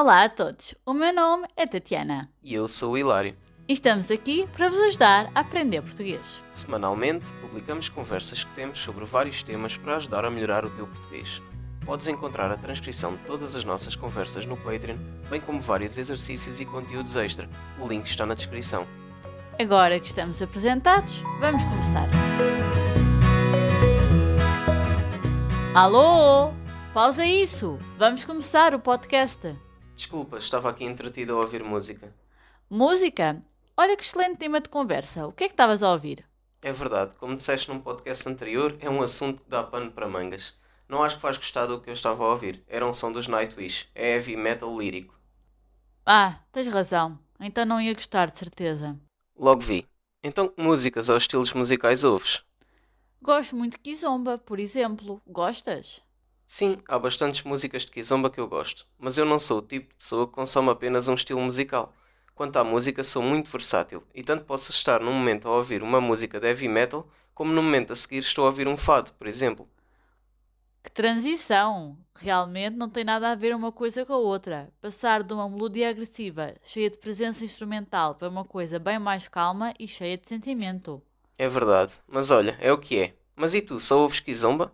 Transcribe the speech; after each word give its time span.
Olá 0.00 0.22
a 0.22 0.28
todos, 0.28 0.76
o 0.86 0.92
meu 0.92 1.12
nome 1.12 1.48
é 1.56 1.66
Tatiana 1.66 2.30
E 2.40 2.54
eu 2.54 2.68
sou 2.68 2.92
o 2.92 2.98
Hilário. 2.98 3.36
e 3.66 3.72
estamos 3.72 4.12
aqui 4.12 4.48
para 4.56 4.68
vos 4.68 4.78
ajudar 4.82 5.28
a 5.34 5.40
aprender 5.40 5.82
português. 5.82 6.44
Semanalmente, 6.50 7.26
publicamos 7.40 7.88
conversas 7.88 8.44
que 8.44 8.54
temos 8.54 8.78
sobre 8.78 9.04
vários 9.04 9.42
temas 9.42 9.76
para 9.76 9.96
ajudar 9.96 10.24
a 10.24 10.30
melhorar 10.30 10.64
o 10.64 10.70
teu 10.70 10.86
português. 10.86 11.42
Podes 11.84 12.06
encontrar 12.06 12.48
a 12.52 12.56
transcrição 12.56 13.16
de 13.16 13.24
todas 13.24 13.56
as 13.56 13.64
nossas 13.64 13.96
conversas 13.96 14.46
no 14.46 14.56
Patreon, 14.56 14.98
bem 15.28 15.40
como 15.40 15.60
vários 15.60 15.98
exercícios 15.98 16.60
e 16.60 16.64
conteúdos 16.64 17.16
extra. 17.16 17.50
O 17.80 17.88
link 17.88 18.06
está 18.06 18.24
na 18.24 18.34
descrição. 18.34 18.86
Agora 19.58 19.98
que 19.98 20.06
estamos 20.06 20.40
apresentados, 20.40 21.24
vamos 21.40 21.64
começar. 21.64 22.08
Alô? 25.74 26.52
Pausa 26.94 27.24
isso! 27.24 27.76
Vamos 27.98 28.24
começar 28.24 28.76
o 28.76 28.78
podcast. 28.78 29.58
Desculpa, 29.98 30.38
estava 30.38 30.70
aqui 30.70 30.84
entretido 30.84 31.34
a 31.34 31.40
ouvir 31.40 31.64
música. 31.64 32.14
Música? 32.70 33.42
Olha 33.76 33.96
que 33.96 34.04
excelente 34.04 34.36
tema 34.38 34.60
de 34.60 34.68
conversa. 34.68 35.26
O 35.26 35.32
que 35.32 35.42
é 35.42 35.46
que 35.48 35.54
estavas 35.54 35.82
a 35.82 35.90
ouvir? 35.90 36.24
É 36.62 36.72
verdade, 36.72 37.16
como 37.16 37.36
disseste 37.36 37.68
num 37.68 37.80
podcast 37.80 38.28
anterior, 38.28 38.76
é 38.78 38.88
um 38.88 39.02
assunto 39.02 39.42
que 39.42 39.50
dá 39.50 39.60
pano 39.60 39.90
para 39.90 40.06
mangas. 40.06 40.56
Não 40.88 41.02
acho 41.02 41.16
que 41.16 41.22
vais 41.22 41.36
gostar 41.36 41.66
do 41.66 41.80
que 41.80 41.90
eu 41.90 41.94
estava 41.94 42.22
a 42.22 42.28
ouvir. 42.28 42.62
Era 42.68 42.86
um 42.86 42.94
som 42.94 43.10
dos 43.10 43.26
Nightwish. 43.26 43.88
É 43.92 44.14
heavy 44.14 44.36
metal 44.36 44.78
lírico. 44.78 45.18
Ah, 46.06 46.38
tens 46.52 46.68
razão. 46.68 47.18
Então 47.40 47.66
não 47.66 47.80
ia 47.80 47.92
gostar, 47.92 48.30
de 48.30 48.38
certeza. 48.38 48.96
Logo 49.36 49.62
vi. 49.62 49.84
Então 50.22 50.46
que 50.46 50.62
músicas 50.62 51.08
ou 51.08 51.16
estilos 51.16 51.52
musicais 51.52 52.04
ouves? 52.04 52.44
Gosto 53.20 53.56
muito 53.56 53.72
de 53.72 53.80
Kizomba, 53.80 54.38
por 54.38 54.60
exemplo. 54.60 55.20
Gostas? 55.26 56.00
Sim, 56.50 56.78
há 56.88 56.98
bastantes 56.98 57.42
músicas 57.42 57.82
de 57.82 57.90
Kizomba 57.90 58.30
que 58.30 58.40
eu 58.40 58.48
gosto, 58.48 58.86
mas 58.98 59.18
eu 59.18 59.26
não 59.26 59.38
sou 59.38 59.58
o 59.58 59.62
tipo 59.62 59.90
de 59.90 59.96
pessoa 59.96 60.26
que 60.26 60.32
consome 60.32 60.70
apenas 60.70 61.06
um 61.06 61.12
estilo 61.12 61.42
musical. 61.42 61.94
Quanto 62.34 62.56
à 62.56 62.64
música, 62.64 63.04
sou 63.04 63.22
muito 63.22 63.50
versátil 63.50 64.02
e 64.14 64.22
tanto 64.22 64.46
posso 64.46 64.70
estar 64.70 64.98
num 65.02 65.12
momento 65.12 65.46
a 65.46 65.54
ouvir 65.54 65.82
uma 65.82 66.00
música 66.00 66.40
de 66.40 66.46
heavy 66.46 66.66
metal, 66.66 67.06
como 67.34 67.52
no 67.52 67.62
momento 67.62 67.92
a 67.92 67.96
seguir 67.96 68.20
estou 68.20 68.44
a 68.44 68.46
ouvir 68.46 68.66
um 68.66 68.78
fado, 68.78 69.12
por 69.18 69.26
exemplo. 69.26 69.68
Que 70.82 70.90
transição! 70.90 71.98
Realmente 72.16 72.76
não 72.76 72.88
tem 72.88 73.04
nada 73.04 73.30
a 73.30 73.34
ver 73.34 73.54
uma 73.54 73.70
coisa 73.70 74.06
com 74.06 74.14
a 74.14 74.16
outra. 74.16 74.72
Passar 74.80 75.22
de 75.22 75.34
uma 75.34 75.50
melodia 75.50 75.90
agressiva, 75.90 76.54
cheia 76.62 76.88
de 76.88 76.96
presença 76.96 77.44
instrumental, 77.44 78.14
para 78.14 78.26
uma 78.30 78.44
coisa 78.46 78.78
bem 78.78 78.98
mais 78.98 79.28
calma 79.28 79.74
e 79.78 79.86
cheia 79.86 80.16
de 80.16 80.26
sentimento. 80.26 81.02
É 81.36 81.46
verdade, 81.46 81.92
mas 82.08 82.30
olha, 82.30 82.56
é 82.58 82.72
o 82.72 82.78
que 82.78 82.98
é. 82.98 83.14
Mas 83.36 83.52
e 83.54 83.60
tu, 83.60 83.78
só 83.78 83.98
ouves 83.98 84.20
Kizomba? 84.20 84.72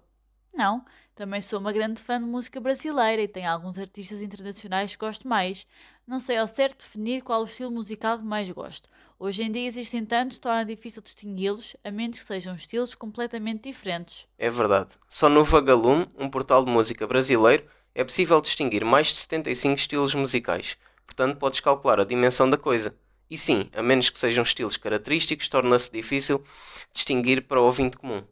Não, 0.54 0.84
também 1.14 1.40
sou 1.40 1.60
uma 1.60 1.72
grande 1.72 2.02
fã 2.02 2.18
de 2.18 2.26
música 2.26 2.60
brasileira 2.60 3.22
e 3.22 3.28
tenho 3.28 3.48
alguns 3.48 3.78
artistas 3.78 4.20
internacionais 4.20 4.96
que 4.96 5.04
gosto 5.04 5.28
mais. 5.28 5.64
Não 6.06 6.18
sei 6.18 6.36
ao 6.38 6.48
certo 6.48 6.78
definir 6.78 7.22
qual 7.22 7.42
o 7.42 7.44
estilo 7.44 7.70
musical 7.70 8.18
que 8.18 8.24
mais 8.24 8.50
gosto. 8.50 8.88
Hoje 9.16 9.44
em 9.44 9.52
dia 9.52 9.66
existem 9.66 10.04
tantos, 10.04 10.40
torna 10.40 10.64
difícil 10.64 11.00
distingui-los, 11.00 11.76
a 11.84 11.90
menos 11.92 12.18
que 12.18 12.26
sejam 12.26 12.54
estilos 12.56 12.96
completamente 12.96 13.68
diferentes. 13.68 14.26
É 14.36 14.50
verdade. 14.50 14.94
Só 15.08 15.28
no 15.28 15.44
Vagalume, 15.44 16.10
um 16.18 16.28
portal 16.28 16.64
de 16.64 16.70
música 16.70 17.06
brasileiro, 17.06 17.64
é 17.94 18.02
possível 18.02 18.40
distinguir 18.40 18.84
mais 18.84 19.06
de 19.06 19.18
75 19.18 19.76
estilos 19.76 20.14
musicais. 20.14 20.76
Portanto, 21.06 21.38
podes 21.38 21.60
calcular 21.60 22.00
a 22.00 22.04
dimensão 22.04 22.50
da 22.50 22.58
coisa. 22.58 22.94
E 23.30 23.38
sim, 23.38 23.70
a 23.72 23.82
menos 23.82 24.10
que 24.10 24.18
sejam 24.18 24.42
estilos 24.42 24.76
característicos, 24.76 25.48
torna-se 25.48 25.92
difícil 25.92 26.44
distinguir 26.92 27.46
para 27.46 27.60
o 27.60 27.64
ouvinte 27.64 27.96
comum. 27.96 28.22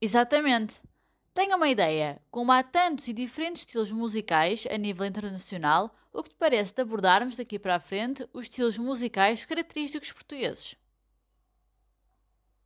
Exatamente. 0.00 0.80
Tenha 1.38 1.54
uma 1.54 1.68
ideia, 1.68 2.20
como 2.32 2.50
há 2.50 2.64
tantos 2.64 3.06
e 3.06 3.12
diferentes 3.12 3.62
estilos 3.62 3.92
musicais 3.92 4.66
a 4.68 4.76
nível 4.76 5.06
internacional, 5.06 5.94
o 6.12 6.20
que 6.20 6.30
te 6.30 6.34
parece 6.34 6.74
de 6.74 6.82
abordarmos 6.82 7.36
daqui 7.36 7.60
para 7.60 7.76
a 7.76 7.80
frente 7.80 8.28
os 8.32 8.46
estilos 8.46 8.76
musicais 8.76 9.44
característicos 9.44 10.10
portugueses? 10.10 10.74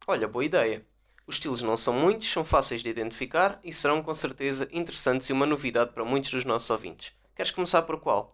Olha, 0.06 0.27
boa 0.27 0.43
ideia. 0.43 0.87
Os 1.27 1.34
estilos 1.34 1.60
não 1.60 1.77
são 1.77 1.93
muitos, 1.93 2.33
são 2.33 2.47
fáceis 2.47 2.83
de 2.83 2.88
identificar 2.88 3.60
e 3.62 3.75
serão 3.75 4.03
com 4.03 4.15
certeza 4.15 4.66
interessantes 4.72 5.28
e 5.28 5.34
uma 5.34 5.44
novidade 5.44 5.93
para 5.93 6.03
muitos 6.03 6.31
dos 6.31 6.47
nossos 6.47 6.71
ouvintes. 6.71 7.12
Queres 7.37 7.50
começar 7.50 7.83
por 7.83 8.00
qual? 8.00 8.31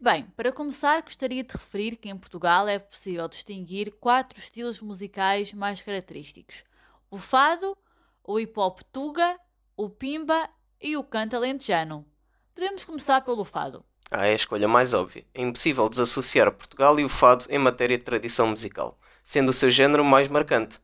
Bem, 0.00 0.26
para 0.36 0.50
começar, 0.50 1.00
gostaria 1.00 1.44
de 1.44 1.52
referir 1.52 1.94
que 1.94 2.08
em 2.08 2.18
Portugal 2.18 2.66
é 2.66 2.80
possível 2.80 3.28
distinguir 3.28 3.92
quatro 4.00 4.36
estilos 4.36 4.80
musicais 4.80 5.52
mais 5.52 5.80
característicos: 5.80 6.64
o 7.08 7.18
fado, 7.18 7.78
o 8.24 8.40
hip 8.40 8.58
hop 8.58 8.80
tuga, 8.90 9.38
o 9.76 9.88
pimba 9.88 10.48
e 10.80 10.96
o 10.96 11.02
canto 11.02 11.36
alentejano. 11.36 12.06
Podemos 12.54 12.84
começar 12.84 13.20
pelo 13.22 13.44
fado. 13.44 13.84
Ah, 14.10 14.26
é 14.26 14.32
a 14.32 14.36
escolha 14.36 14.68
mais 14.68 14.94
óbvia. 14.94 15.24
É 15.34 15.42
impossível 15.42 15.88
desassociar 15.88 16.52
Portugal 16.52 16.98
e 17.00 17.04
o 17.04 17.08
fado 17.08 17.46
em 17.48 17.58
matéria 17.58 17.98
de 17.98 18.04
tradição 18.04 18.46
musical, 18.46 18.98
sendo 19.24 19.48
o 19.48 19.52
seu 19.52 19.70
género 19.70 20.04
mais 20.04 20.28
marcante. 20.28 20.78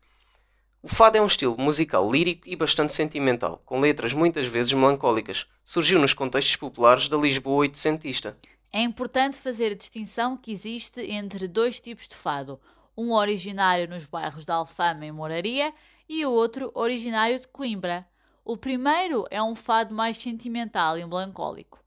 O 0.82 0.88
fado 0.88 1.18
é 1.18 1.22
um 1.22 1.26
estilo 1.26 1.56
musical 1.58 2.10
lírico 2.10 2.48
e 2.48 2.56
bastante 2.56 2.94
sentimental, 2.94 3.62
com 3.64 3.78
letras 3.78 4.12
muitas 4.12 4.46
vezes 4.46 4.72
melancólicas. 4.72 5.46
Surgiu 5.62 6.00
nos 6.00 6.14
contextos 6.14 6.56
populares 6.56 7.06
da 7.08 7.18
Lisboa 7.18 7.58
oitocentista. 7.58 8.36
É 8.72 8.80
importante 8.80 9.36
fazer 9.36 9.72
a 9.72 9.76
distinção 9.76 10.36
que 10.36 10.50
existe 10.50 11.00
entre 11.02 11.46
dois 11.46 11.78
tipos 11.78 12.08
de 12.08 12.16
fado, 12.16 12.58
um 12.96 13.12
originário 13.12 13.88
nos 13.88 14.06
bairros 14.06 14.44
de 14.44 14.50
Alfama 14.50 15.06
e 15.06 15.12
Moraria 15.12 15.72
e 16.08 16.24
o 16.24 16.32
outro 16.32 16.72
originário 16.74 17.38
de 17.38 17.46
Coimbra. 17.46 18.06
O 18.44 18.56
primeiro 18.56 19.26
é 19.30 19.42
um 19.42 19.54
fado 19.54 19.94
mais 19.94 20.16
sentimental 20.16 20.98
e 20.98 21.04
melancólico. 21.04 21.78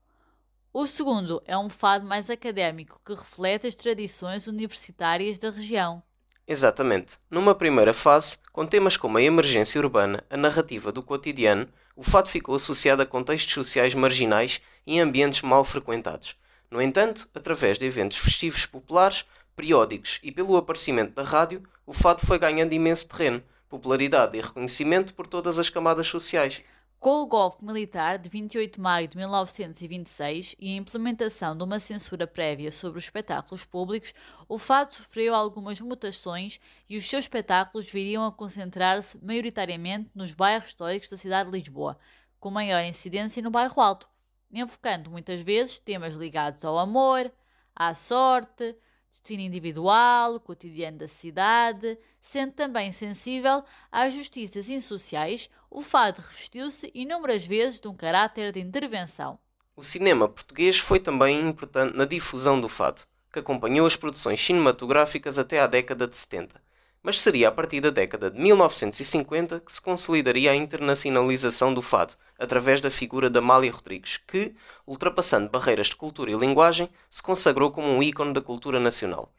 O 0.71 0.85
segundo 0.87 1.41
é 1.45 1.57
um 1.57 1.69
fado 1.69 2.05
mais 2.05 2.29
académico 2.29 3.01
que 3.03 3.13
reflete 3.13 3.67
as 3.67 3.75
tradições 3.75 4.47
universitárias 4.47 5.37
da 5.37 5.49
região. 5.49 6.01
Exatamente. 6.47 7.17
Numa 7.29 7.55
primeira 7.55 7.93
fase, 7.93 8.37
com 8.51 8.65
temas 8.65 8.97
como 8.97 9.17
a 9.17 9.21
emergência 9.21 9.81
urbana, 9.81 10.23
a 10.29 10.37
narrativa 10.37 10.91
do 10.91 11.01
cotidiano, 11.01 11.67
o 11.95 12.03
fado 12.03 12.29
ficou 12.29 12.55
associado 12.55 13.01
a 13.01 13.05
contextos 13.05 13.53
sociais 13.53 13.93
marginais 13.93 14.61
e 14.85 14.99
ambientes 14.99 15.41
mal 15.41 15.63
frequentados. 15.63 16.35
No 16.69 16.81
entanto, 16.81 17.29
através 17.33 17.77
de 17.77 17.85
eventos 17.85 18.17
festivos 18.17 18.65
populares, 18.65 19.25
periódicos 19.55 20.19
e 20.23 20.31
pelo 20.31 20.57
aparecimento 20.57 21.13
da 21.13 21.23
rádio, 21.23 21.63
o 21.85 21.93
fado 21.93 22.25
foi 22.25 22.37
ganhando 22.37 22.73
imenso 22.73 23.07
terreno, 23.07 23.43
popularidade 23.73 24.37
e 24.37 24.41
reconhecimento 24.41 25.15
por 25.15 25.25
todas 25.25 25.57
as 25.57 25.67
camadas 25.67 26.05
sociais. 26.05 26.63
Com 26.99 27.23
o 27.23 27.25
golpe 27.25 27.65
militar 27.65 28.19
de 28.19 28.29
28 28.29 28.75
de 28.75 28.79
maio 28.79 29.07
de 29.07 29.17
1926 29.17 30.55
e 30.59 30.73
a 30.73 30.77
implementação 30.77 31.57
de 31.57 31.63
uma 31.63 31.79
censura 31.79 32.27
prévia 32.27 32.71
sobre 32.71 32.99
os 32.99 33.05
espetáculos 33.05 33.65
públicos, 33.65 34.13
o 34.47 34.59
fado 34.59 34.93
sofreu 34.93 35.33
algumas 35.33 35.81
mutações 35.81 36.61
e 36.87 36.95
os 36.95 37.09
seus 37.09 37.25
espetáculos 37.25 37.91
viriam 37.91 38.23
a 38.23 38.31
concentrar-se 38.31 39.17
maioritariamente 39.25 40.11
nos 40.13 40.31
bairros 40.31 40.69
históricos 40.69 41.09
da 41.09 41.17
cidade 41.17 41.49
de 41.49 41.57
Lisboa, 41.57 41.97
com 42.39 42.51
maior 42.51 42.85
incidência 42.85 43.41
no 43.41 43.49
bairro 43.49 43.81
Alto, 43.81 44.07
enfocando 44.51 45.09
muitas 45.09 45.41
vezes 45.41 45.79
temas 45.79 46.13
ligados 46.13 46.63
ao 46.63 46.77
amor, 46.77 47.29
à 47.75 47.95
sorte, 47.95 48.77
destino 49.13 49.43
individual, 49.43 50.39
cotidiano 50.39 50.97
da 50.97 51.07
cidade, 51.07 51.97
sendo 52.19 52.51
também 52.53 52.91
sensível 52.91 53.63
às 53.91 54.13
justiças 54.13 54.69
insociais, 54.69 55.51
o 55.69 55.81
fado 55.81 56.19
revestiu-se 56.19 56.91
inúmeras 56.95 57.45
vezes 57.45 57.79
de 57.79 57.87
um 57.87 57.95
caráter 57.95 58.51
de 58.51 58.59
intervenção. 58.59 59.37
O 59.75 59.83
cinema 59.83 60.27
português 60.27 60.79
foi 60.79 60.99
também 60.99 61.47
importante 61.47 61.95
na 61.95 62.05
difusão 62.05 62.59
do 62.59 62.67
fado, 62.67 63.03
que 63.31 63.37
acompanhou 63.37 63.85
as 63.85 63.95
produções 63.95 64.43
cinematográficas 64.43 65.37
até 65.37 65.59
à 65.59 65.67
década 65.67 66.07
de 66.07 66.17
70. 66.17 66.62
Mas 67.05 67.21
seria 67.21 67.49
a 67.49 67.51
partir 67.51 67.81
da 67.81 67.89
década 67.89 68.31
de 68.31 68.39
1950 68.39 69.59
que 69.59 69.73
se 69.73 69.81
consolidaria 69.81 70.51
a 70.51 70.55
internacionalização 70.55 71.73
do 71.73 71.81
fado, 71.81 72.13
através 72.39 72.79
da 72.79 72.89
figura 72.89 73.29
de 73.29 73.37
Amália 73.37 73.73
Rodrigues, 73.73 74.15
que, 74.25 74.55
ultrapassando 74.87 75.49
barreiras 75.49 75.87
de 75.87 75.97
cultura 75.97 76.31
e 76.31 76.35
linguagem, 76.35 76.89
se 77.09 77.21
consagrou 77.21 77.71
como 77.71 77.89
um 77.89 78.01
ícone 78.01 78.31
da 78.31 78.41
cultura 78.41 78.79
nacional. 78.79 79.29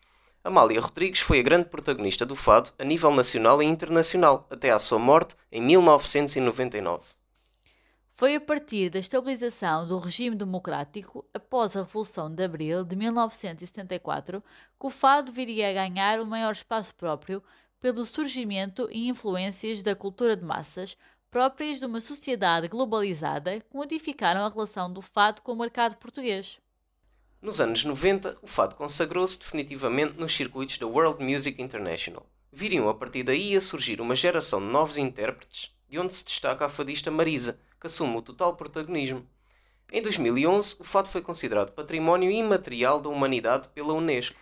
Amália 0.44 0.78
Rodrigues 0.78 1.20
foi 1.20 1.40
a 1.40 1.43
grande 1.43 1.70
protagonista 1.70 2.26
do 2.26 2.37
fado 2.37 2.70
a 2.78 2.84
nível 2.84 3.11
nacional 3.11 3.62
e 3.62 3.67
internacional, 3.67 4.46
até 4.50 4.70
à 4.70 4.78
sua 4.78 4.99
morte 4.99 5.34
em 5.50 5.62
1999. 5.62 7.02
Foi 8.16 8.37
a 8.37 8.40
partir 8.40 8.90
da 8.90 9.00
estabilização 9.00 9.88
do 9.88 9.99
regime 9.99 10.37
democrático 10.37 11.25
após 11.34 11.75
a 11.75 11.82
Revolução 11.82 12.32
de 12.32 12.44
Abril 12.44 12.84
de 12.84 12.94
1974 12.94 14.40
que 14.40 14.87
o 14.87 14.88
fado 14.88 15.32
viria 15.32 15.69
a 15.69 15.72
ganhar 15.72 16.20
um 16.20 16.25
maior 16.25 16.52
espaço 16.52 16.94
próprio 16.94 17.43
pelo 17.81 18.06
surgimento 18.06 18.88
e 18.93 19.08
influências 19.08 19.82
da 19.82 19.96
cultura 19.96 20.37
de 20.37 20.44
massas 20.44 20.96
próprias 21.28 21.81
de 21.81 21.87
uma 21.87 22.00
sociedade 22.00 22.69
globalizada 22.69 23.58
que 23.58 23.75
modificaram 23.76 24.46
a 24.46 24.49
relação 24.49 24.93
do 24.93 25.02
fado 25.02 25.43
com 25.43 25.50
o 25.50 25.58
mercado 25.58 25.96
português. 25.96 26.60
Nos 27.43 27.60
anos 27.60 27.84
90, 27.84 28.38
o 28.40 28.46
fado 28.46 28.76
consagrou-se 28.76 29.40
definitivamente 29.40 30.20
nos 30.20 30.37
circuitos 30.37 30.78
da 30.78 30.87
World 30.87 31.20
Music 31.20 31.60
International. 31.60 32.25
Viriam 32.52 32.88
a 32.88 32.94
partir 32.94 33.25
daí 33.25 33.56
a 33.56 33.60
surgir 33.60 34.00
uma 34.00 34.14
geração 34.14 34.60
de 34.60 34.67
novos 34.67 34.99
intérpretes, 34.99 35.75
de 35.88 35.99
onde 35.99 36.14
se 36.14 36.25
destaca 36.25 36.64
a 36.64 36.69
fadista 36.69 37.10
Marisa, 37.10 37.58
que 37.84 37.88
assume 37.88 38.16
o 38.16 38.22
total 38.22 38.56
protagonismo. 38.56 39.26
Em 39.92 40.00
2011, 40.00 40.78
o 40.81 40.84
fado 40.84 41.06
foi 41.06 41.20
considerado 41.20 41.72
Património 41.72 42.31
Imaterial 42.31 42.98
da 42.98 43.10
Humanidade 43.10 43.69
pela 43.69 43.92
Unesco. 43.92 44.34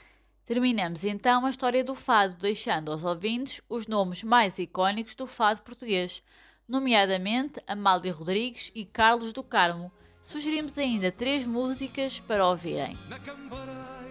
Terminamos 0.46 1.04
então 1.04 1.44
a 1.44 1.50
história 1.50 1.82
do 1.82 1.96
fado, 1.96 2.36
deixando 2.36 2.92
aos 2.92 3.02
ouvintes 3.02 3.60
os 3.68 3.88
nomes 3.88 4.22
mais 4.22 4.60
icónicos 4.60 5.16
do 5.16 5.26
fado 5.26 5.60
português, 5.62 6.22
nomeadamente 6.68 7.60
Amália 7.66 8.12
Rodrigues 8.12 8.70
e 8.76 8.84
Carlos 8.84 9.32
do 9.32 9.42
Carmo. 9.42 9.90
Sugerimos 10.20 10.78
ainda 10.78 11.10
três 11.10 11.44
músicas 11.44 12.20
para 12.20 12.46
ouvirem. 12.46 12.96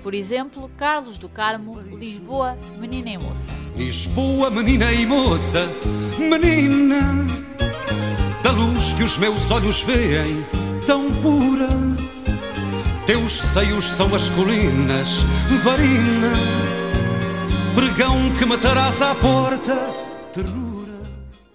Por 0.04 0.14
exemplo, 0.14 0.70
Carlos 0.76 1.18
do 1.18 1.30
Carmo, 1.30 1.80
Lisboa, 1.80 2.58
Menina 2.78 3.12
e 3.12 3.18
Moça. 3.18 3.50
Lisboa, 3.78 4.50
menina 4.50 4.92
e 4.92 5.06
moça, 5.06 5.70
menina, 6.20 7.41
que 9.02 9.06
os 9.06 9.18
meus 9.18 9.50
olhos 9.50 9.82
veem, 9.82 10.46
tão 10.86 11.12
pura. 11.24 11.70
Teus 13.04 13.32
seios 13.32 13.86
são 13.86 14.14
as 14.14 14.30
colinas, 14.30 15.24
varina, 15.64 16.30
pregão 17.74 18.32
que 18.38 18.46
matarás 18.46 19.02
à 19.02 19.16
porta, 19.16 19.76
ternura. 20.32 21.02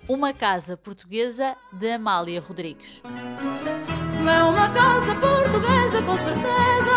Uma 0.08 0.32
casa 0.32 0.76
portuguesa 0.76 1.54
de 1.72 1.92
Amália 1.92 2.40
Rodrigues. 2.40 3.00
É 3.04 4.42
uma 4.42 4.68
casa 4.70 5.14
portuguesa, 5.14 6.02
com 6.02 6.18
certeza. 6.18 6.96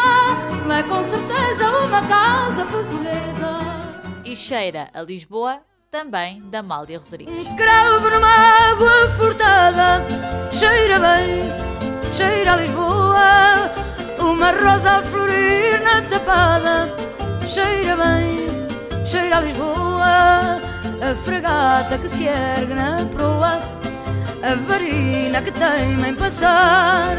É 0.80 0.82
com 0.82 1.04
certeza 1.04 1.70
uma 1.86 2.02
casa 2.02 2.66
portuguesa. 2.66 3.60
E 4.26 4.36
cheira 4.36 4.90
a 4.96 5.04
Lisboa, 5.04 5.62
também 5.92 6.42
da 6.52 6.60
Amália 6.60 7.00
Rodrigues. 7.00 7.48
Um 7.48 7.56
cravo 7.56 8.10
numa 8.12 8.28
água 8.28 9.10
furtada, 9.10 10.06
cheira 10.52 11.00
bem, 11.00 12.14
cheira 12.14 12.54
a 12.54 12.56
Lisboa. 12.58 13.72
Uma 14.20 14.52
rosa 14.52 14.98
a 14.98 15.02
florir 15.02 15.82
na 15.82 16.02
tapada, 16.04 16.94
cheira 17.48 17.96
bem, 17.96 19.08
cheira 19.08 19.38
a 19.38 19.42
Lisboa. 19.42 20.60
A 21.02 21.16
fregata 21.24 21.98
que 21.98 22.08
se 22.08 22.26
ergue 22.26 22.74
na 22.74 23.06
proa, 23.06 23.60
a 24.44 24.56
varina 24.68 25.42
que 25.42 25.52
teima 25.52 26.10
em 26.10 26.16
passar. 26.16 27.18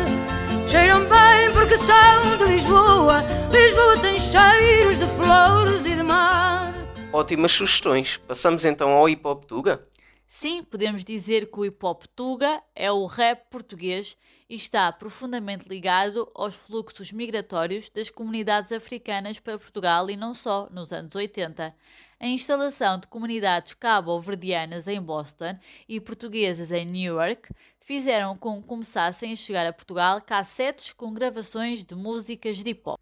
Cheiram 0.69 1.01
bem 1.01 1.51
porque 1.53 1.77
são 1.77 2.37
de 2.39 2.45
Lisboa. 2.45 3.25
Lisboa 3.51 3.97
tem 3.97 4.21
cheiros 4.21 4.99
de 4.99 5.09
flores 5.09 5.85
e 5.87 5.97
de 5.97 6.03
mar. 6.05 6.70
Ótimas 7.13 7.51
sugestões. 7.51 8.19
Passamos 8.19 8.65
então 8.65 8.91
ao 8.91 9.09
hip 9.09 9.27
hop 9.27 9.45
tuga? 9.45 9.81
Sim, 10.29 10.63
podemos 10.63 11.05
dizer 11.05 11.51
que 11.51 11.59
o 11.59 11.65
hip 11.65 11.85
hop 11.85 12.05
tuga 12.15 12.63
é 12.73 12.93
o 12.93 13.05
rap 13.05 13.51
português 13.51 14.17
e 14.49 14.55
está 14.55 14.93
profundamente 14.93 15.69
ligado 15.69 16.31
aos 16.37 16.55
fluxos 16.55 17.11
migratórios 17.11 17.91
das 17.91 18.11
comunidades 18.11 18.71
africanas 18.71 19.41
para 19.41 19.59
Portugal 19.59 20.09
e 20.09 20.17
não 20.17 20.33
só, 20.33 20.69
nos 20.71 20.93
anos 20.93 21.17
80. 21.17 21.75
A 22.21 22.27
instalação 22.29 22.97
de 22.97 23.09
comunidades 23.09 23.75
cabo-verdianas 23.75 24.87
em 24.87 25.03
Boston 25.03 25.59
e 25.89 25.99
portuguesas 25.99 26.71
em 26.71 26.85
Newark 26.85 27.53
fizeram 27.81 28.37
com 28.37 28.63
que 28.63 28.69
começassem 28.69 29.33
a 29.33 29.37
chegar 29.37 29.67
a 29.67 29.73
Portugal 29.73 30.23
cassetes 30.23 30.93
com 30.93 31.13
gravações 31.13 31.85
de 31.85 31.97
músicas 31.97 32.59
de 32.59 32.71
hip 32.71 32.83
hop. 32.85 33.01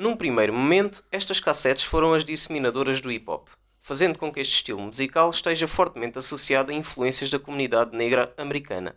Num 0.00 0.16
primeiro 0.16 0.50
momento, 0.50 1.04
estas 1.12 1.40
cassetes 1.40 1.84
foram 1.84 2.14
as 2.14 2.24
disseminadoras 2.24 3.02
do 3.02 3.12
hip 3.12 3.28
hop, 3.28 3.48
fazendo 3.82 4.18
com 4.18 4.32
que 4.32 4.40
este 4.40 4.54
estilo 4.54 4.80
musical 4.80 5.28
esteja 5.28 5.68
fortemente 5.68 6.16
associado 6.16 6.70
a 6.70 6.74
influências 6.74 7.28
da 7.28 7.38
comunidade 7.38 7.94
negra 7.94 8.32
americana. 8.38 8.96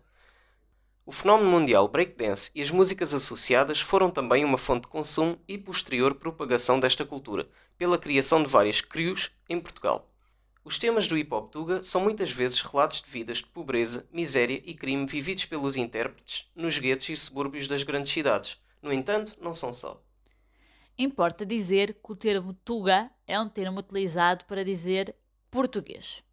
O 1.05 1.11
fenómeno 1.11 1.51
mundial 1.51 1.89
breakdance 1.89 2.51
e 2.55 2.61
as 2.61 2.71
músicas 2.71 3.13
associadas 3.13 3.81
foram 3.81 4.09
também 4.09 4.45
uma 4.45 4.57
fonte 4.57 4.83
de 4.83 4.87
consumo 4.87 5.37
e 5.45 5.57
posterior 5.57 6.15
propagação 6.15 6.79
desta 6.79 7.03
cultura, 7.03 7.49
pela 7.77 7.97
criação 7.97 8.41
de 8.41 8.47
várias 8.47 8.79
crews 8.79 9.29
em 9.49 9.59
Portugal. 9.59 10.09
Os 10.63 10.79
temas 10.79 11.05
do 11.05 11.17
hip 11.17 11.33
hop 11.33 11.51
tuga 11.51 11.83
são 11.83 11.99
muitas 11.99 12.31
vezes 12.31 12.61
relatos 12.61 13.01
de 13.01 13.11
vidas 13.11 13.39
de 13.39 13.47
pobreza, 13.47 14.07
miséria 14.09 14.63
e 14.65 14.73
crime 14.73 15.05
vividos 15.05 15.43
pelos 15.43 15.75
intérpretes 15.75 16.49
nos 16.55 16.79
guetos 16.79 17.09
e 17.09 17.17
subúrbios 17.17 17.67
das 17.67 17.83
grandes 17.83 18.13
cidades. 18.13 18.57
No 18.81 18.93
entanto, 18.93 19.35
não 19.41 19.53
são 19.53 19.73
só. 19.73 20.01
Importa 20.97 21.43
dizer 21.43 21.95
que 21.95 22.11
o 22.11 22.15
termo 22.15 22.53
tuga 22.53 23.09
é 23.25 23.39
um 23.39 23.49
termo 23.49 23.79
utilizado 23.79 24.45
para 24.45 24.63
dizer 24.63 25.15
português. 25.49 26.23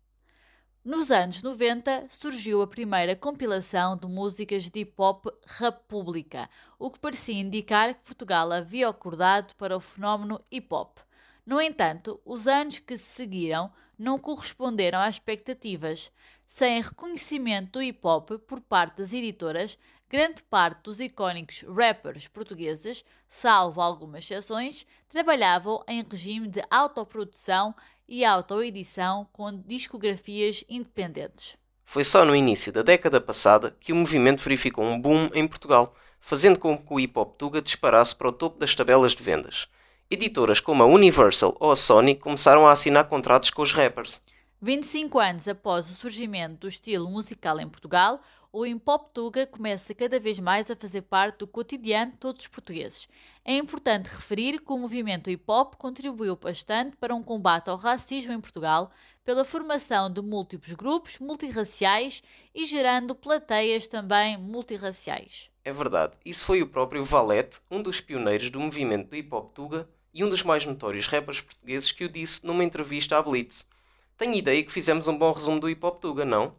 Nos 0.85 1.11
anos 1.11 1.43
90 1.43 2.07
surgiu 2.09 2.61
a 2.61 2.67
primeira 2.67 3.17
compilação 3.17 3.97
de 3.97 4.07
músicas 4.07 4.69
de 4.69 4.81
hip 4.81 4.93
hop 4.99 5.27
República, 5.47 6.49
o 6.79 6.91
que 6.91 6.99
parecia 6.99 7.41
indicar 7.41 7.95
que 7.95 8.05
Portugal 8.05 8.53
havia 8.53 8.89
acordado 8.89 9.55
para 9.57 9.77
o 9.77 9.81
fenómeno 9.81 10.43
hip 10.51 10.67
hop. 10.73 10.99
No 11.45 11.61
entanto, 11.61 12.21
os 12.25 12.47
anos 12.47 12.79
que 12.79 12.97
se 12.97 13.05
seguiram 13.05 13.73
não 14.01 14.19
corresponderam 14.19 14.99
às 14.99 15.17
expectativas. 15.17 16.11
Sem 16.47 16.81
reconhecimento 16.81 17.73
do 17.73 17.83
hip 17.83 18.01
hop 18.03 18.31
por 18.47 18.59
parte 18.59 18.97
das 18.97 19.13
editoras, 19.13 19.77
grande 20.09 20.43
parte 20.43 20.85
dos 20.85 21.01
icónicos 21.01 21.63
rappers 21.69 22.27
portugueses, 22.27 23.05
salvo 23.29 23.83
algumas 23.83 24.25
exceções, 24.25 24.87
trabalhavam 25.11 25.85
em 25.87 26.03
regime 26.11 26.49
de 26.49 26.63
autoprodução 26.71 27.75
e 28.09 28.25
autoedição 28.25 29.29
com 29.33 29.53
discografias 29.55 30.65
independentes. 30.67 31.59
Foi 31.85 32.03
só 32.03 32.25
no 32.25 32.35
início 32.35 32.73
da 32.73 32.83
década 32.83 33.21
passada 33.21 33.77
que 33.79 33.93
o 33.93 33.97
movimento 33.97 34.43
verificou 34.43 34.85
um 34.85 34.99
boom 34.99 35.29
em 35.35 35.47
Portugal, 35.47 35.95
fazendo 36.19 36.59
com 36.59 36.77
que 36.77 36.93
o 36.93 36.99
hip 36.99 37.19
hop 37.19 37.37
tuga 37.37 37.61
disparasse 37.61 38.17
para 38.17 38.29
o 38.29 38.33
topo 38.33 38.59
das 38.59 38.75
tabelas 38.75 39.13
de 39.13 39.23
vendas. 39.23 39.69
Editoras 40.13 40.59
como 40.59 40.83
a 40.83 40.87
Universal 40.87 41.57
ou 41.61 41.71
a 41.71 41.77
Sony 41.77 42.17
começaram 42.17 42.67
a 42.67 42.73
assinar 42.73 43.05
contratos 43.05 43.49
com 43.51 43.63
os 43.63 43.73
rappers. 43.73 44.25
25 44.61 45.21
anos 45.21 45.47
após 45.47 45.89
o 45.89 45.95
surgimento 45.95 46.57
do 46.57 46.69
estilo 46.69 47.09
musical 47.09 47.61
em 47.61 47.69
Portugal, 47.69 48.21
o 48.53 48.67
hip-hop 48.67 49.13
tuga 49.13 49.47
começa 49.47 49.95
cada 49.95 50.19
vez 50.19 50.41
mais 50.41 50.69
a 50.69 50.75
fazer 50.75 51.03
parte 51.03 51.39
do 51.39 51.47
cotidiano 51.47 52.11
de 52.11 52.19
todos 52.19 52.43
os 52.43 52.49
portugueses. 52.49 53.09
É 53.45 53.57
importante 53.57 54.09
referir 54.09 54.59
que 54.61 54.73
o 54.73 54.79
movimento 54.79 55.31
hip-hop 55.31 55.77
contribuiu 55.77 56.35
bastante 56.35 56.97
para 56.97 57.15
um 57.15 57.23
combate 57.23 57.71
ao 57.71 57.77
racismo 57.77 58.33
em 58.33 58.41
Portugal, 58.41 58.91
pela 59.25 59.45
formação 59.45 60.11
de 60.11 60.21
múltiplos 60.21 60.75
grupos 60.75 61.21
multirraciais 61.21 62.21
e 62.53 62.65
gerando 62.65 63.15
plateias 63.15 63.87
também 63.87 64.37
multirraciais. 64.37 65.53
É 65.65 65.73
verdade, 65.73 66.15
isso 66.27 66.45
foi 66.45 66.61
o 66.63 66.69
próprio 66.69 67.05
Valete, 67.05 67.61
um 67.71 67.81
dos 67.81 68.01
pioneiros 68.01 68.51
do 68.51 68.59
movimento 68.59 69.11
do 69.11 69.15
hip-hop 69.15 69.55
tuga 69.55 69.89
e 70.13 70.25
um 70.25 70.29
dos 70.29 70.43
mais 70.43 70.65
notórios 70.65 71.07
rappers 71.07 71.41
portugueses 71.41 71.93
que 71.93 72.05
o 72.05 72.09
disse 72.09 72.47
numa 72.47 72.65
entrevista 72.65 73.19
à 73.19 73.23
Blitz. 73.23 73.69
Tenho 74.17 74.35
ideia 74.35 74.63
que 74.63 74.73
fizemos 74.73 75.09
um 75.09 75.17
bom 75.17 75.33
resumo 75.33 75.61
do 75.61 75.69
hip-hop 75.69 76.01
tuga, 76.01 76.25
não? 76.25 76.53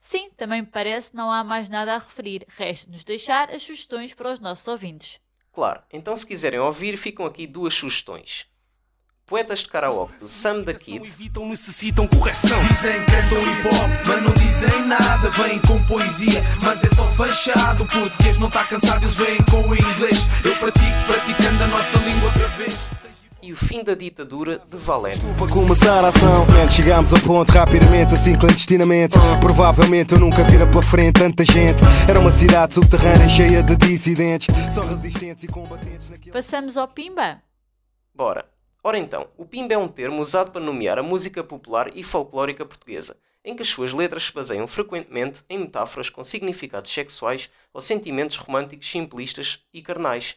Sim, 0.00 0.30
também 0.36 0.62
me 0.62 0.68
parece 0.68 1.14
não 1.14 1.32
há 1.32 1.42
mais 1.42 1.68
nada 1.68 1.94
a 1.94 1.98
referir. 1.98 2.46
Resta-nos 2.48 3.02
deixar 3.02 3.50
as 3.50 3.62
sugestões 3.62 4.14
para 4.14 4.32
os 4.32 4.38
nossos 4.38 4.68
ouvintes. 4.68 5.20
Claro, 5.52 5.82
então 5.92 6.16
se 6.16 6.24
quiserem 6.24 6.60
ouvir, 6.60 6.96
ficam 6.96 7.26
aqui 7.26 7.46
duas 7.46 7.74
sugestões. 7.74 8.46
Poetas 9.26 9.58
de 9.58 9.68
Karaoke, 9.68 10.16
do 10.18 10.28
Sam 10.28 10.62
da 10.62 10.72
Kid. 10.72 11.06
Evitam, 11.06 11.46
necessitam 11.46 12.08
correção. 12.08 12.62
Dizem 12.62 13.04
que 13.04 13.12
cantam 13.12 13.38
hip 13.38 13.66
hop, 13.66 14.06
mas 14.06 14.22
não 14.22 14.32
dizem 14.32 14.86
nada. 14.86 15.28
Vêm 15.30 15.60
com 15.60 15.84
poesia, 15.84 16.42
mas 16.62 16.82
é 16.82 16.88
só 16.88 17.06
fechado. 17.10 17.82
O 17.82 17.86
português 17.86 18.38
não 18.38 18.48
está 18.48 18.64
cansado, 18.64 19.04
eles 19.04 19.18
vêm 19.18 19.36
com 19.50 19.68
o 19.68 19.74
inglês. 19.74 20.16
Eu 20.42 20.56
pratico, 20.58 21.06
praticando 21.06 21.62
a 21.62 21.66
nossa 21.66 21.98
língua 21.98 22.24
outra 22.28 22.48
vez. 22.48 22.97
E 23.48 23.52
o 23.52 23.56
fim 23.56 23.82
da 23.82 23.94
ditadura 23.94 24.60
de 24.70 24.76
Valete. 24.76 25.22
Para 25.38 25.50
começar 25.50 26.04
a 26.04 26.08
ação, 26.08 26.44
man, 26.48 26.68
chegamos 26.68 27.14
ao 27.14 27.20
ponto 27.20 27.50
rapidamente, 27.50 28.12
assim 28.12 28.36
clandestinamente. 28.36 29.16
Provavelmente 29.40 30.12
eu 30.12 30.20
nunca 30.20 30.44
vira 30.44 30.66
para 30.66 30.82
frente 30.82 31.18
tanta 31.18 31.46
gente. 31.46 31.82
Era 32.06 32.20
uma 32.20 32.30
cidade 32.30 32.74
subterrânea 32.74 33.26
cheia 33.26 33.62
de 33.62 33.74
dissidentes, 33.74 34.54
só 34.74 34.82
resistentes 34.82 35.44
e 35.44 35.46
combatentes 35.46 36.10
naquele. 36.10 36.30
Passamos 36.30 36.76
ao 36.76 36.88
Pimba. 36.88 37.42
Bora. 38.14 38.44
Ora 38.84 38.98
então, 38.98 39.26
o 39.38 39.46
pimba 39.46 39.72
é 39.72 39.78
um 39.78 39.88
termo 39.88 40.20
usado 40.20 40.50
para 40.50 40.60
nomear 40.60 40.98
a 40.98 41.02
música 41.02 41.42
popular 41.42 41.90
e 41.96 42.02
folclórica 42.02 42.66
portuguesa, 42.66 43.16
em 43.42 43.56
que 43.56 43.62
as 43.62 43.68
suas 43.68 43.94
letras 43.94 44.24
se 44.24 44.34
baseiam 44.34 44.66
frequentemente 44.66 45.40
em 45.48 45.56
metáforas 45.56 46.10
com 46.10 46.22
significados 46.22 46.92
sexuais 46.92 47.48
ou 47.72 47.80
sentimentos 47.80 48.36
românticos 48.36 48.90
simplistas 48.90 49.60
e 49.72 49.80
carnais. 49.80 50.36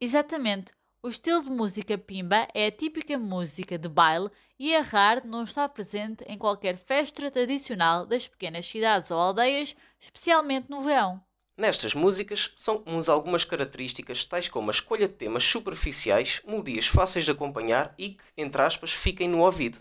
Exatamente. 0.00 0.77
O 1.00 1.08
estilo 1.08 1.40
de 1.44 1.50
música 1.50 1.96
pimba 1.96 2.48
é 2.52 2.66
a 2.66 2.72
típica 2.72 3.16
música 3.16 3.78
de 3.78 3.88
baile 3.88 4.28
e 4.58 4.74
é 4.74 4.80
raro 4.80 5.28
não 5.28 5.44
estar 5.44 5.68
presente 5.68 6.24
em 6.26 6.36
qualquer 6.36 6.76
festa 6.76 7.30
tradicional 7.30 8.04
das 8.04 8.26
pequenas 8.26 8.66
cidades 8.66 9.08
ou 9.12 9.18
aldeias, 9.18 9.76
especialmente 9.96 10.68
no 10.68 10.80
verão. 10.80 11.22
Nestas 11.56 11.94
músicas 11.94 12.52
são 12.56 12.78
comuns 12.78 13.08
algumas 13.08 13.44
características, 13.44 14.24
tais 14.24 14.48
como 14.48 14.70
a 14.70 14.72
escolha 14.72 15.06
de 15.06 15.14
temas 15.14 15.44
superficiais, 15.44 16.42
melodias 16.44 16.88
fáceis 16.88 17.24
de 17.24 17.30
acompanhar 17.30 17.94
e 17.96 18.10
que, 18.10 18.24
entre 18.36 18.60
aspas, 18.60 18.90
fiquem 18.90 19.28
no 19.28 19.38
ouvido. 19.38 19.78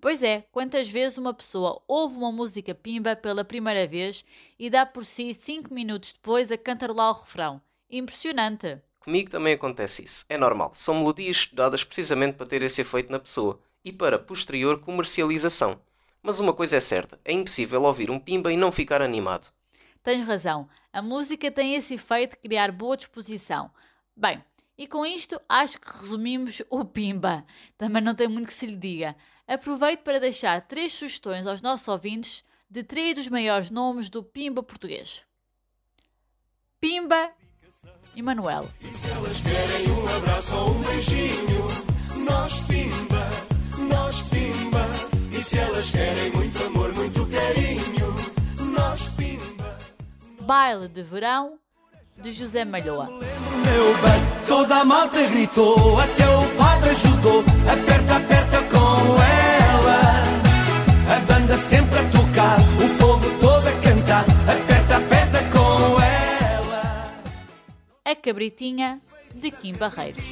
Pois 0.00 0.24
é, 0.24 0.44
quantas 0.50 0.90
vezes 0.90 1.18
uma 1.18 1.32
pessoa 1.32 1.80
ouve 1.86 2.16
uma 2.16 2.32
música 2.32 2.74
pimba 2.74 3.14
pela 3.14 3.44
primeira 3.44 3.86
vez 3.86 4.24
e 4.58 4.68
dá 4.68 4.84
por 4.84 5.04
si 5.04 5.32
cinco 5.34 5.72
minutos 5.72 6.12
depois 6.12 6.50
a 6.50 6.58
cantarolar 6.58 7.10
o 7.10 7.20
refrão? 7.20 7.62
impressionante. 7.90 8.82
Comigo 9.08 9.30
também 9.30 9.54
acontece 9.54 10.04
isso. 10.04 10.26
É 10.28 10.36
normal. 10.36 10.70
São 10.74 10.94
melodias 10.96 11.38
estudadas 11.38 11.82
precisamente 11.82 12.34
para 12.34 12.44
ter 12.44 12.60
esse 12.60 12.82
efeito 12.82 13.10
na 13.10 13.18
pessoa 13.18 13.58
e 13.82 13.90
para 13.90 14.18
posterior 14.18 14.80
comercialização. 14.80 15.80
Mas 16.22 16.40
uma 16.40 16.52
coisa 16.52 16.76
é 16.76 16.80
certa: 16.80 17.18
é 17.24 17.32
impossível 17.32 17.84
ouvir 17.84 18.10
um 18.10 18.18
pimba 18.18 18.52
e 18.52 18.56
não 18.58 18.70
ficar 18.70 19.00
animado. 19.00 19.48
Tens 20.02 20.26
razão. 20.26 20.68
A 20.92 21.00
música 21.00 21.50
tem 21.50 21.74
esse 21.74 21.94
efeito 21.94 22.32
de 22.32 22.42
criar 22.42 22.70
boa 22.70 22.98
disposição. 22.98 23.70
Bem, 24.14 24.44
e 24.76 24.86
com 24.86 25.06
isto 25.06 25.40
acho 25.48 25.80
que 25.80 25.90
resumimos 25.90 26.60
o 26.68 26.84
Pimba. 26.84 27.46
Também 27.78 28.02
não 28.02 28.14
tem 28.14 28.28
muito 28.28 28.48
que 28.48 28.52
se 28.52 28.66
lhe 28.66 28.76
diga. 28.76 29.16
Aproveito 29.46 30.02
para 30.02 30.20
deixar 30.20 30.60
três 30.60 30.92
sugestões 30.92 31.46
aos 31.46 31.62
nossos 31.62 31.88
ouvintes 31.88 32.44
de 32.68 32.82
três 32.82 33.14
dos 33.14 33.28
maiores 33.28 33.70
nomes 33.70 34.10
do 34.10 34.22
Pimba 34.22 34.62
português. 34.62 35.24
Pimba 36.78 37.32
e 38.14 38.22
Manuel. 38.22 38.66
E 38.80 38.88
se 38.88 39.10
elas 39.10 39.40
querem 39.40 39.90
um 39.90 40.16
abraço 40.16 40.56
ou 40.56 40.70
um 40.70 40.82
beijinho, 40.82 41.66
nós 42.24 42.60
Pimba, 42.66 43.28
nós 43.90 44.20
Pimba. 44.22 44.86
E 45.32 45.36
se 45.36 45.58
elas 45.58 45.90
querem 45.90 46.30
muito 46.32 46.64
amor, 46.64 46.92
muito 46.94 47.26
carinho, 47.26 48.14
nós 48.76 49.02
Pimba. 49.16 49.78
Baile 50.42 50.88
de 50.88 51.02
Verão 51.02 51.58
de 52.20 52.32
José 52.32 52.64
Malhoa. 52.64 53.06
Meu 53.06 53.94
bem, 54.02 54.46
toda 54.46 54.76
a 54.76 54.84
malta 54.84 55.22
gritou, 55.26 56.00
até 56.00 56.28
o 56.28 56.56
padre 56.56 56.90
ajudou. 56.90 57.44
Aperta, 57.70 58.16
aperta 58.16 58.62
com 58.62 59.22
ela. 59.22 59.98
A 61.14 61.20
banda 61.32 61.56
sempre 61.56 61.98
a 61.98 62.02
tocar, 62.10 62.58
o 62.60 62.98
povo 62.98 63.30
todo 63.40 63.68
a 63.68 63.72
cantar. 63.82 64.24
Aperta 64.48 64.77
Cabritinha 68.28 69.00
de 69.34 69.50
Kim 69.50 69.72
Barreiros. 69.72 70.22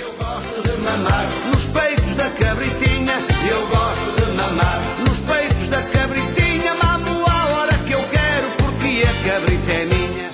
Eu 0.00 0.16
gosto 0.16 0.62
de 0.62 0.76
mamar 0.80 1.26
nos 1.50 1.66
peitos 1.66 2.14
da 2.14 2.30
cabritinha. 2.30 3.14
Eu 3.50 3.66
gosto 3.66 4.14
de 4.14 4.30
mamar 4.36 4.80
nos 5.00 5.20
peitos 5.22 5.66
da 5.66 5.82
cabritinha. 5.90 6.72
Mamo 6.76 7.26
a 7.28 7.46
hora 7.56 7.72
que 7.84 7.94
eu 7.94 8.10
quero, 8.10 8.48
porque 8.58 9.02
a 9.02 9.28
cabrita 9.28 9.72
é 9.72 9.84
minha. 9.86 10.30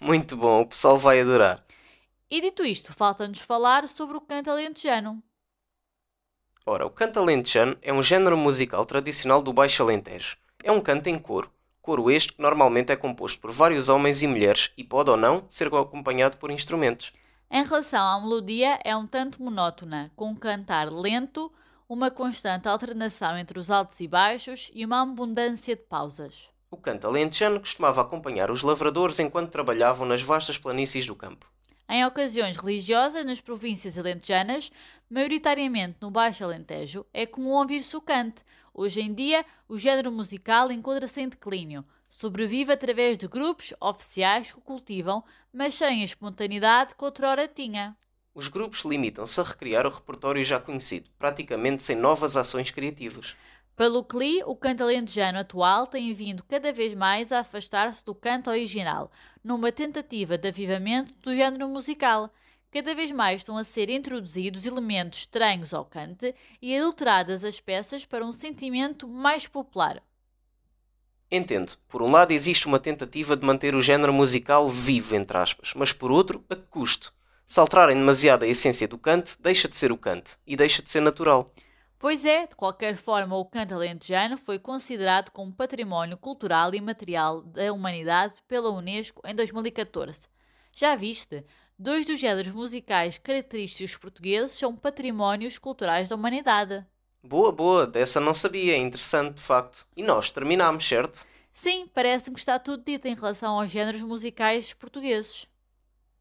Muito 0.00 0.36
bom, 0.36 0.62
o 0.62 0.66
pessoal 0.66 0.98
vai 0.98 1.20
adorar. 1.20 1.64
E 2.28 2.40
dito 2.40 2.64
isto, 2.64 2.92
falta-nos 2.92 3.38
falar 3.42 3.86
sobre 3.86 4.16
o 4.16 4.20
canto 4.20 4.50
alentejano. 4.50 5.22
Ora, 6.66 6.86
o 6.86 6.90
canto 6.90 7.20
alentejano 7.20 7.78
é 7.80 7.92
um 7.92 8.02
género 8.02 8.36
musical 8.36 8.84
tradicional 8.84 9.40
do 9.40 9.52
Baixo 9.52 9.80
Alentejo. 9.84 10.36
É 10.64 10.72
um 10.72 10.80
canto 10.80 11.06
em 11.06 11.16
coro. 11.20 11.48
Coro 11.82 12.10
este 12.10 12.34
que 12.34 12.42
normalmente 12.42 12.92
é 12.92 12.96
composto 12.96 13.40
por 13.40 13.50
vários 13.50 13.88
homens 13.88 14.22
e 14.22 14.26
mulheres 14.26 14.70
e 14.76 14.84
pode 14.84 15.10
ou 15.10 15.16
não 15.16 15.44
ser 15.48 15.68
acompanhado 15.68 16.36
por 16.36 16.50
instrumentos. 16.50 17.12
Em 17.50 17.64
relação 17.64 18.06
à 18.06 18.20
melodia, 18.20 18.78
é 18.84 18.94
um 18.94 19.06
tanto 19.06 19.42
monótona, 19.42 20.12
com 20.14 20.28
um 20.28 20.36
cantar 20.36 20.92
lento, 20.92 21.50
uma 21.88 22.10
constante 22.10 22.68
alternação 22.68 23.36
entre 23.36 23.58
os 23.58 23.70
altos 23.70 23.98
e 23.98 24.06
baixos 24.06 24.70
e 24.74 24.84
uma 24.84 25.02
abundância 25.02 25.74
de 25.74 25.82
pausas. 25.82 26.50
O 26.70 26.76
canto 26.76 27.08
alentejano 27.08 27.58
costumava 27.58 28.00
acompanhar 28.00 28.50
os 28.50 28.62
lavradores 28.62 29.18
enquanto 29.18 29.50
trabalhavam 29.50 30.06
nas 30.06 30.22
vastas 30.22 30.56
planícies 30.56 31.06
do 31.06 31.16
campo. 31.16 31.50
Em 31.88 32.06
ocasiões 32.06 32.56
religiosas 32.56 33.24
nas 33.24 33.40
províncias 33.40 33.98
alentejanas, 33.98 34.70
maioritariamente 35.10 35.96
no 36.00 36.12
Baixo 36.12 36.44
Alentejo, 36.44 37.04
é 37.12 37.26
comum 37.26 37.50
ouvir-se 37.50 37.96
o 37.96 38.00
cante. 38.00 38.44
Hoje 38.72 39.00
em 39.00 39.12
dia, 39.12 39.44
o 39.68 39.76
género 39.76 40.12
musical 40.12 40.70
encontra-se 40.70 41.20
em 41.20 41.28
declínio. 41.28 41.84
Sobrevive 42.08 42.72
através 42.72 43.18
de 43.18 43.26
grupos 43.28 43.74
oficiais 43.80 44.52
que 44.52 44.58
o 44.58 44.62
cultivam, 44.62 45.24
mas 45.52 45.74
sem 45.74 46.02
a 46.02 46.04
espontaneidade 46.04 46.94
que 46.94 47.04
outrora 47.04 47.46
tinha. 47.48 47.96
Os 48.34 48.48
grupos 48.48 48.84
limitam-se 48.84 49.40
a 49.40 49.44
recriar 49.44 49.86
o 49.86 49.90
repertório 49.90 50.42
já 50.44 50.60
conhecido, 50.60 51.10
praticamente 51.18 51.82
sem 51.82 51.96
novas 51.96 52.36
ações 52.36 52.70
criativas. 52.70 53.36
Pelo 53.76 54.04
que 54.04 54.16
li, 54.16 54.42
o 54.44 54.54
canto 54.54 54.82
alentejano 54.82 55.38
atual 55.38 55.86
tem 55.86 56.12
vindo 56.12 56.44
cada 56.44 56.72
vez 56.72 56.94
mais 56.94 57.32
a 57.32 57.40
afastar-se 57.40 58.04
do 58.04 58.14
canto 58.14 58.50
original, 58.50 59.10
numa 59.42 59.72
tentativa 59.72 60.36
de 60.36 60.48
avivamento 60.48 61.14
do 61.22 61.34
género 61.34 61.68
musical. 61.68 62.30
Cada 62.72 62.94
vez 62.94 63.10
mais 63.10 63.40
estão 63.40 63.58
a 63.58 63.64
ser 63.64 63.90
introduzidos 63.90 64.64
elementos 64.64 65.20
estranhos 65.20 65.74
ao 65.74 65.84
cante 65.84 66.32
e 66.62 66.76
adulteradas 66.76 67.42
as 67.42 67.58
peças 67.58 68.04
para 68.04 68.24
um 68.24 68.32
sentimento 68.32 69.08
mais 69.08 69.48
popular. 69.48 70.00
Entendo. 71.28 71.72
Por 71.88 72.00
um 72.00 72.10
lado 72.10 72.30
existe 72.30 72.66
uma 72.66 72.78
tentativa 72.78 73.36
de 73.36 73.44
manter 73.44 73.74
o 73.74 73.80
género 73.80 74.12
musical 74.12 74.68
vivo, 74.68 75.16
entre 75.16 75.36
aspas, 75.36 75.72
mas 75.74 75.92
por 75.92 76.12
outro, 76.12 76.44
a 76.48 76.54
que 76.54 76.62
custo? 76.62 77.12
Se 77.44 77.58
alterarem 77.58 77.96
demasiado 77.96 78.44
a 78.44 78.46
essência 78.46 78.86
do 78.86 78.96
cante, 78.96 79.36
deixa 79.40 79.68
de 79.68 79.74
ser 79.74 79.90
o 79.90 79.98
cante 79.98 80.36
e 80.46 80.54
deixa 80.54 80.80
de 80.80 80.90
ser 80.90 81.00
natural. 81.00 81.52
Pois 81.98 82.24
é, 82.24 82.46
de 82.46 82.54
qualquer 82.54 82.94
forma, 82.94 83.36
o 83.36 83.44
canto 83.44 83.74
alentejano 83.74 84.36
foi 84.38 84.58
considerado 84.58 85.30
como 85.30 85.52
património 85.52 86.16
cultural 86.16 86.72
e 86.72 86.80
material 86.80 87.42
da 87.42 87.72
humanidade 87.72 88.36
pela 88.46 88.70
Unesco 88.70 89.20
em 89.26 89.34
2014. 89.34 90.28
Já 90.72 90.94
viste? 90.94 91.44
Dois 91.82 92.04
dos 92.04 92.20
géneros 92.20 92.52
musicais 92.52 93.16
característicos 93.16 93.96
portugueses 93.96 94.50
são 94.50 94.76
patrimónios 94.76 95.56
culturais 95.56 96.10
da 96.10 96.14
humanidade. 96.14 96.84
Boa, 97.22 97.50
boa, 97.50 97.86
dessa 97.86 98.20
não 98.20 98.34
sabia, 98.34 98.76
interessante 98.76 99.36
de 99.36 99.40
facto. 99.40 99.86
E 99.96 100.02
nós 100.02 100.30
terminamos, 100.30 100.86
certo? 100.86 101.24
Sim, 101.50 101.88
parece-me 101.94 102.34
que 102.34 102.40
está 102.40 102.58
tudo 102.58 102.84
dito 102.84 103.08
em 103.08 103.14
relação 103.14 103.58
aos 103.58 103.70
géneros 103.70 104.02
musicais 104.02 104.74
portugueses. 104.74 105.46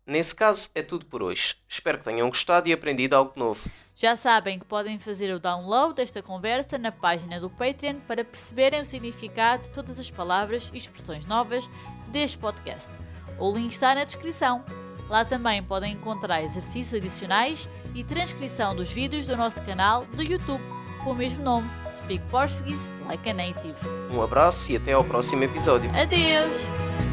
Nesse 0.07 0.33
caso, 0.33 0.69
é 0.73 0.81
tudo 0.81 1.05
por 1.05 1.21
hoje. 1.21 1.57
Espero 1.67 1.97
que 1.97 2.05
tenham 2.05 2.29
gostado 2.29 2.69
e 2.69 2.71
aprendido 2.71 3.17
algo 3.17 3.33
novo. 3.35 3.69
Já 3.93 4.15
sabem 4.15 4.59
que 4.59 4.65
podem 4.65 4.97
fazer 4.97 5.29
o 5.33 5.41
download 5.41 5.95
desta 5.95 6.23
conversa 6.23 6.77
na 6.77 6.93
página 6.93 7.37
do 7.37 7.49
Patreon 7.49 7.99
para 8.07 8.23
perceberem 8.23 8.79
o 8.79 8.85
significado 8.85 9.63
de 9.63 9.71
todas 9.71 9.99
as 9.99 10.09
palavras 10.09 10.71
e 10.73 10.77
expressões 10.77 11.25
novas 11.25 11.69
deste 12.07 12.37
podcast. 12.37 12.89
O 13.37 13.51
link 13.51 13.73
está 13.73 13.93
na 13.93 14.05
descrição. 14.05 14.63
Lá 15.09 15.25
também 15.25 15.63
podem 15.63 15.93
encontrar 15.93 16.43
exercícios 16.43 16.99
adicionais 16.99 17.67
e 17.95 18.03
transcrição 18.03 18.75
dos 18.75 18.91
vídeos 18.91 19.25
do 19.25 19.35
nosso 19.35 19.61
canal 19.63 20.05
do 20.13 20.21
YouTube 20.21 20.61
com 21.03 21.11
o 21.11 21.15
mesmo 21.15 21.43
nome, 21.43 21.69
Speak 21.91 22.23
Portuguese 22.29 22.89
Like 23.07 23.29
a 23.29 23.33
Native. 23.33 23.75
Um 24.11 24.21
abraço 24.21 24.71
e 24.71 24.75
até 24.75 24.93
ao 24.93 25.03
próximo 25.03 25.43
episódio. 25.43 25.89
Adeus! 25.95 27.08